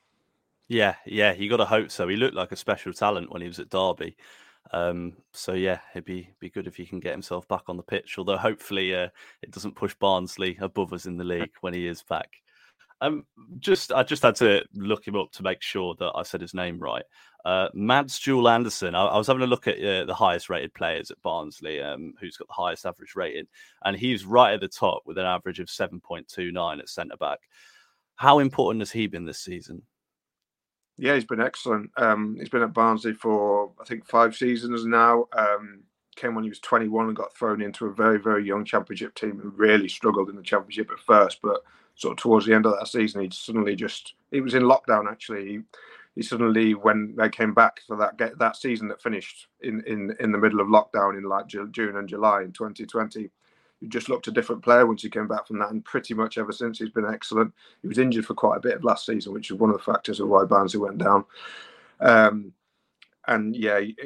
Yeah, 0.69 0.95
yeah, 1.05 1.33
you 1.33 1.51
got 1.51 1.57
to 1.57 1.65
hope 1.65 1.91
so. 1.91 2.07
He 2.07 2.17
looked 2.17 2.37
like 2.37 2.53
a 2.53 2.57
special 2.57 2.93
talent 2.93 3.33
when 3.33 3.43
he 3.43 3.49
was 3.49 3.59
at 3.59 3.71
Derby. 3.71 4.17
Um, 4.73 5.15
so 5.33 5.55
yeah, 5.55 5.81
it'd 5.95 6.05
be 6.05 6.31
be 6.39 6.51
good 6.51 6.67
if 6.67 6.77
he 6.77 6.87
can 6.87 7.01
get 7.01 7.13
himself 7.13 7.49
back 7.49 7.63
on 7.69 7.77
the 7.77 7.83
pitch. 7.83 8.17
Although 8.19 8.37
hopefully 8.37 8.95
uh, 8.95 9.09
it 9.43 9.51
doesn't 9.51 9.75
push 9.75 9.95
Barnsley 9.95 10.57
above 10.61 10.93
us 10.93 11.07
in 11.07 11.17
the 11.17 11.25
league 11.25 11.53
when 11.61 11.75
he 11.75 11.87
is 11.87 12.03
back. 12.03 12.29
Um, 13.01 13.25
just 13.59 13.93
I 13.93 14.03
just 14.03 14.23
had 14.23 14.37
to 14.37 14.63
look 14.75 15.07
him 15.07 15.17
up 15.17 15.33
to 15.33 15.43
make 15.43 15.63
sure 15.63 15.95
that 15.99 16.13
I 16.15 16.23
said 16.23 16.41
his 16.41 16.55
name 16.55 16.79
right. 16.79 17.05
Uh, 17.45 17.69
Mads 17.73 18.21
Juul 18.21 18.51
Andersen. 18.51 18.95
I, 18.95 19.07
I, 19.07 19.17
was 19.17 19.27
having 19.27 19.43
a 19.43 19.47
look 19.47 19.67
at 19.67 19.79
uh, 19.79 20.05
the 20.05 20.15
highest 20.15 20.51
rated 20.51 20.75
players 20.75 21.11
at 21.11 21.23
Barnsley, 21.23 21.81
um, 21.81 22.13
who's 22.21 22.37
got 22.37 22.49
the 22.49 22.55
highest 22.55 22.85
average 22.85 23.17
rating, 23.17 23.47
and 23.85 23.97
he's 23.97 24.27
right 24.27 24.53
at 24.53 24.61
the 24.61 24.69
top 24.69 25.03
with 25.07 25.17
an 25.17 25.25
average 25.25 25.61
of 25.61 25.71
seven 25.71 26.01
point 26.01 26.29
two 26.29 26.53
nine 26.53 26.81
at 26.81 26.89
centre 26.91 27.17
back. 27.17 27.39
How 28.17 28.41
important 28.41 28.83
has 28.83 28.91
he 28.91 29.07
been 29.07 29.25
this 29.25 29.41
season? 29.41 29.83
Yeah, 30.99 31.15
he's 31.15 31.25
been 31.25 31.41
excellent. 31.41 31.91
Um, 31.97 32.37
he's 32.39 32.51
been 32.51 32.63
at 32.63 32.75
Barnsley 32.75 33.15
for 33.15 33.73
I 33.81 33.85
think 33.85 34.05
five 34.05 34.37
seasons 34.37 34.85
now. 34.85 35.27
Um, 35.33 35.85
came 36.17 36.35
when 36.35 36.45
he 36.45 36.51
was 36.51 36.59
21 36.59 37.07
and 37.07 37.17
got 37.17 37.35
thrown 37.35 37.63
into 37.63 37.87
a 37.87 37.95
very 37.95 38.19
very 38.19 38.45
young 38.45 38.67
championship 38.67 39.15
team 39.15 39.39
who 39.39 39.49
really 39.51 39.89
struggled 39.89 40.29
in 40.29 40.37
the 40.37 40.43
championship 40.43 40.91
at 40.91 40.99
first, 40.99 41.39
but 41.43 41.63
sort 41.95 42.13
of 42.13 42.23
towards 42.23 42.47
the 42.47 42.55
end 42.55 42.67
of 42.67 42.73
that 42.79 42.89
season, 42.89 43.23
he 43.23 43.31
suddenly 43.33 43.77
just 43.77 44.15
he 44.31 44.41
was 44.41 44.55
in 44.55 44.63
lockdown 44.63 45.11
actually. 45.11 45.47
He, 45.47 45.61
he 46.17 46.23
suddenly 46.23 46.75
when 46.75 47.15
they 47.17 47.29
came 47.29 47.55
back 47.55 47.81
for 47.87 47.97
that 47.97 48.19
get 48.19 48.39
that 48.39 48.57
season 48.57 48.89
that 48.89 49.03
finished 49.03 49.47
in 49.63 49.83
in 49.87 50.15
in 50.21 50.33
the 50.33 50.39
middle 50.39 50.61
of 50.61 50.67
lockdown 50.67 51.17
in 51.17 51.25
like 51.25 51.47
June 51.47 51.97
and 51.97 52.09
July 52.09 52.43
in 52.43 52.53
2020 52.53 53.31
he 53.81 53.87
just 53.89 54.09
looked 54.09 54.29
a 54.29 54.33
different 54.33 54.63
player 54.63 54.87
once 54.87 55.03
he 55.03 55.09
came 55.09 55.27
back 55.27 55.47
from 55.47 55.59
that 55.59 55.71
and 55.71 55.85
pretty 55.85 56.13
much 56.13 56.37
ever 56.37 56.53
since 56.53 56.79
he's 56.79 56.91
been 56.91 57.07
excellent. 57.07 57.53
He 57.81 57.89
was 57.89 57.99
injured 57.99 58.27
for 58.27 58.35
quite 58.35 58.59
a 58.59 58.61
bit 58.61 58.75
of 58.75 58.85
last 58.85 59.07
season 59.07 59.33
which 59.33 59.51
is 59.51 59.57
one 59.57 59.71
of 59.71 59.77
the 59.77 59.83
factors 59.83 60.21
of 60.21 60.29
why 60.29 60.45
Barnsley 60.45 60.81
went 60.81 60.99
down. 60.99 61.25
Um, 62.01 62.53
and 63.27 63.57
yeah 63.57 63.81
he, 63.81 63.97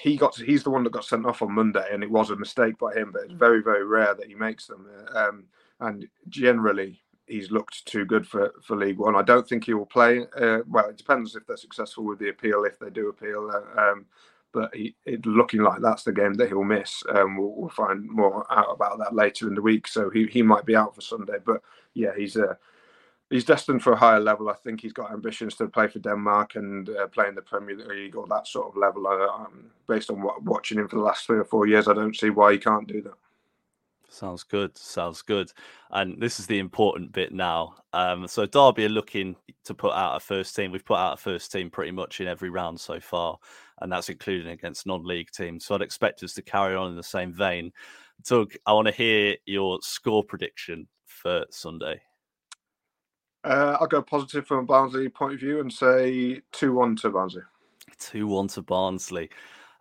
he 0.00 0.16
got 0.16 0.36
he's 0.36 0.62
the 0.62 0.70
one 0.70 0.84
that 0.84 0.92
got 0.92 1.04
sent 1.04 1.26
off 1.26 1.42
on 1.42 1.52
Monday 1.52 1.86
and 1.92 2.02
it 2.02 2.10
was 2.10 2.30
a 2.30 2.36
mistake 2.36 2.78
by 2.78 2.92
him 2.92 3.10
but 3.12 3.22
it's 3.22 3.32
very 3.32 3.62
very 3.62 3.84
rare 3.84 4.14
that 4.14 4.28
he 4.28 4.34
makes 4.34 4.66
them. 4.66 4.86
Um, 5.14 5.44
and 5.82 6.06
generally 6.28 7.02
he's 7.26 7.50
looked 7.50 7.84
too 7.86 8.04
good 8.04 8.26
for, 8.26 8.52
for 8.62 8.76
League 8.76 8.98
One. 8.98 9.16
I 9.16 9.22
don't 9.22 9.48
think 9.48 9.64
he 9.64 9.74
will 9.74 9.86
play. 9.86 10.26
Uh, 10.36 10.58
well, 10.68 10.88
it 10.88 10.98
depends 10.98 11.34
if 11.34 11.46
they're 11.46 11.56
successful 11.56 12.04
with 12.04 12.18
the 12.18 12.28
appeal, 12.28 12.64
if 12.64 12.78
they 12.78 12.90
do 12.90 13.08
appeal. 13.08 13.50
Uh, 13.52 13.80
um, 13.80 14.06
but 14.52 14.74
he, 14.74 14.94
it 15.06 15.24
looking 15.24 15.62
like 15.62 15.80
that's 15.80 16.04
the 16.04 16.12
game 16.12 16.34
that 16.34 16.48
he'll 16.48 16.62
miss. 16.62 17.02
Um, 17.14 17.38
we'll, 17.38 17.54
we'll, 17.54 17.70
find 17.70 18.06
more 18.08 18.44
out 18.52 18.68
about 18.70 18.98
that 18.98 19.14
later 19.14 19.48
in 19.48 19.54
the 19.54 19.62
week. 19.62 19.88
So 19.88 20.10
he, 20.10 20.26
he 20.26 20.42
might 20.42 20.66
be 20.66 20.76
out 20.76 20.94
for 20.94 21.00
Sunday. 21.00 21.38
But 21.44 21.62
yeah, 21.94 22.10
he's 22.14 22.36
uh, 22.36 22.54
he's 23.30 23.46
destined 23.46 23.82
for 23.82 23.94
a 23.94 23.98
higher 23.98 24.20
level. 24.20 24.50
I 24.50 24.54
think 24.54 24.82
he's 24.82 24.92
got 24.92 25.10
ambitions 25.10 25.54
to 25.56 25.68
play 25.68 25.88
for 25.88 26.00
Denmark 26.00 26.56
and 26.56 26.90
uh, 26.90 27.06
play 27.06 27.28
in 27.28 27.34
the 27.34 27.40
Premier 27.40 27.76
League 27.76 28.14
or 28.14 28.26
that 28.26 28.46
sort 28.46 28.68
of 28.68 28.76
level. 28.76 29.06
Uh, 29.06 29.26
um, 29.26 29.70
based 29.88 30.10
on 30.10 30.20
what, 30.20 30.42
watching 30.42 30.78
him 30.78 30.88
for 30.88 30.96
the 30.96 31.02
last 31.02 31.26
three 31.26 31.38
or 31.38 31.44
four 31.44 31.66
years, 31.66 31.88
I 31.88 31.94
don't 31.94 32.16
see 32.16 32.28
why 32.28 32.52
he 32.52 32.58
can't 32.58 32.86
do 32.86 33.00
that. 33.02 33.14
Sounds 34.12 34.42
good. 34.42 34.76
Sounds 34.76 35.22
good. 35.22 35.50
And 35.90 36.20
this 36.20 36.38
is 36.38 36.46
the 36.46 36.58
important 36.58 37.12
bit 37.12 37.32
now. 37.32 37.76
Um, 37.94 38.28
so 38.28 38.44
Derby 38.44 38.84
are 38.84 38.90
looking 38.90 39.36
to 39.64 39.74
put 39.74 39.94
out 39.94 40.16
a 40.16 40.20
first 40.20 40.54
team. 40.54 40.70
We've 40.70 40.84
put 40.84 40.98
out 40.98 41.14
a 41.14 41.16
first 41.16 41.50
team 41.50 41.70
pretty 41.70 41.92
much 41.92 42.20
in 42.20 42.28
every 42.28 42.50
round 42.50 42.78
so 42.78 43.00
far, 43.00 43.38
and 43.80 43.90
that's 43.90 44.10
including 44.10 44.52
against 44.52 44.86
non-league 44.86 45.30
teams. 45.30 45.64
So 45.64 45.74
I'd 45.74 45.82
expect 45.82 46.22
us 46.22 46.34
to 46.34 46.42
carry 46.42 46.76
on 46.76 46.90
in 46.90 46.96
the 46.96 47.02
same 47.02 47.32
vein. 47.32 47.72
Doug, 48.28 48.52
I 48.66 48.74
want 48.74 48.86
to 48.86 48.92
hear 48.92 49.36
your 49.46 49.78
score 49.80 50.22
prediction 50.22 50.86
for 51.06 51.46
Sunday. 51.50 52.02
Uh, 53.44 53.78
I'll 53.80 53.86
go 53.86 54.02
positive 54.02 54.46
from 54.46 54.58
a 54.58 54.64
Barnsley 54.64 55.08
point 55.08 55.34
of 55.34 55.40
view 55.40 55.60
and 55.60 55.72
say 55.72 56.42
two-one 56.52 56.96
to 56.96 57.10
Barnsley. 57.10 57.42
Two-one 57.98 58.48
to 58.48 58.62
Barnsley. 58.62 59.30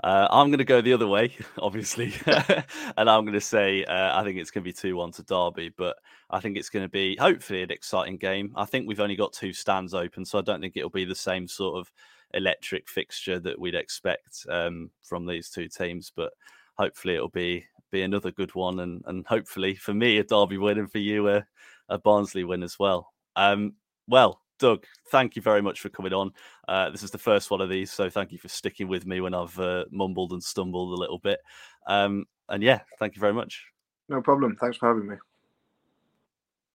Uh, 0.03 0.27
I'm 0.31 0.47
going 0.47 0.57
to 0.57 0.65
go 0.65 0.81
the 0.81 0.93
other 0.93 1.07
way, 1.07 1.35
obviously, 1.59 2.13
and 2.25 3.09
I'm 3.09 3.23
going 3.23 3.33
to 3.33 3.41
say 3.41 3.83
uh, 3.85 4.19
I 4.19 4.23
think 4.23 4.37
it's 4.39 4.51
going 4.51 4.63
to 4.63 4.67
be 4.69 4.73
2 4.73 4.95
1 4.95 5.11
to 5.13 5.23
Derby, 5.23 5.69
but 5.77 5.97
I 6.29 6.39
think 6.39 6.57
it's 6.57 6.69
going 6.69 6.85
to 6.85 6.89
be 6.89 7.15
hopefully 7.17 7.61
an 7.61 7.71
exciting 7.71 8.17
game. 8.17 8.51
I 8.55 8.65
think 8.65 8.87
we've 8.87 8.99
only 8.99 9.15
got 9.15 9.33
two 9.33 9.53
stands 9.53 9.93
open, 9.93 10.25
so 10.25 10.39
I 10.39 10.41
don't 10.41 10.59
think 10.59 10.75
it'll 10.75 10.89
be 10.89 11.05
the 11.05 11.15
same 11.15 11.47
sort 11.47 11.79
of 11.79 11.91
electric 12.33 12.89
fixture 12.89 13.39
that 13.39 13.59
we'd 13.59 13.75
expect 13.75 14.45
um, 14.49 14.89
from 15.03 15.25
these 15.25 15.49
two 15.49 15.67
teams, 15.67 16.11
but 16.15 16.33
hopefully 16.77 17.15
it'll 17.15 17.29
be 17.29 17.65
be 17.91 18.01
another 18.03 18.31
good 18.31 18.55
one, 18.55 18.79
and 18.79 19.03
and 19.05 19.27
hopefully 19.27 19.75
for 19.75 19.93
me 19.93 20.17
a 20.17 20.23
Derby 20.23 20.57
win, 20.57 20.79
and 20.79 20.91
for 20.91 20.99
you 20.99 21.29
a, 21.29 21.45
a 21.89 21.99
Barnsley 21.99 22.43
win 22.43 22.63
as 22.63 22.79
well. 22.79 23.11
Um, 23.35 23.73
well, 24.07 24.41
Doug, 24.61 24.85
thank 25.09 25.35
you 25.35 25.41
very 25.41 25.61
much 25.61 25.81
for 25.81 25.89
coming 25.89 26.13
on. 26.13 26.31
Uh, 26.67 26.91
this 26.91 27.01
is 27.01 27.09
the 27.09 27.17
first 27.17 27.49
one 27.49 27.61
of 27.61 27.69
these, 27.69 27.91
so 27.91 28.11
thank 28.11 28.31
you 28.31 28.37
for 28.37 28.47
sticking 28.47 28.87
with 28.87 29.07
me 29.07 29.19
when 29.19 29.33
I've 29.33 29.59
uh, 29.59 29.85
mumbled 29.91 30.33
and 30.33 30.41
stumbled 30.41 30.93
a 30.93 31.01
little 31.01 31.17
bit. 31.17 31.39
Um, 31.87 32.25
and 32.47 32.61
yeah, 32.61 32.81
thank 32.99 33.15
you 33.15 33.19
very 33.19 33.33
much. 33.33 33.65
No 34.07 34.21
problem. 34.21 34.55
Thanks 34.61 34.77
for 34.77 34.89
having 34.89 35.09
me. 35.09 35.15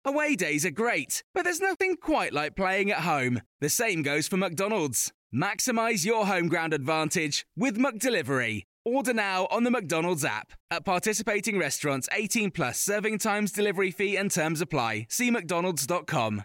Away 0.05 0.35
days 0.35 0.67
are 0.67 0.71
great, 0.71 1.23
but 1.33 1.45
there's 1.45 1.61
nothing 1.61 1.97
quite 1.97 2.33
like 2.33 2.57
playing 2.57 2.91
at 2.91 3.01
home. 3.01 3.41
The 3.61 3.69
same 3.69 4.03
goes 4.03 4.27
for 4.27 4.37
McDonald's. 4.37 5.13
Maximize 5.33 6.05
your 6.05 6.27
home 6.27 6.49
ground 6.49 6.75
advantage 6.75 7.47
with 7.57 7.79
McDelivery. 7.79 8.63
Order 8.85 9.15
now 9.15 9.47
on 9.51 9.63
the 9.63 9.71
McDonald's 9.71 10.25
app. 10.25 10.53
At 10.73 10.85
participating 10.85 11.57
restaurants, 11.57 12.09
18 12.13 12.51
plus 12.51 12.81
serving 12.81 13.19
times, 13.19 13.53
delivery 13.53 13.93
fee, 13.93 14.17
and 14.17 14.31
terms 14.31 14.61
apply. 14.61 15.07
See 15.09 15.31
McDonald's.com. 15.31 16.45